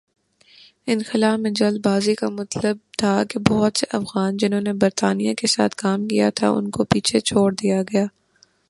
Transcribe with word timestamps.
انخلا 0.87 1.35
میں 1.35 1.51
جلد 1.51 1.85
بازی 1.85 2.15
کا 2.15 2.29
مطلب 2.29 2.77
تھا 2.97 3.23
کہ 3.29 3.39
بہت 3.39 3.77
سے 3.77 3.85
افغان 3.91 4.37
جنہوں 4.37 4.61
نے 4.61 4.73
برطانیہ 4.73 5.33
کے 5.33 5.47
ساتھ 5.47 5.75
کام 5.75 6.07
کیا 6.07 6.29
تھا 6.35 6.49
ان 6.49 6.69
کو 6.69 6.83
پیچھے 6.83 7.19
چھوڑ 7.19 7.53
دیا 7.53 7.81
گیا۔ 7.81 8.05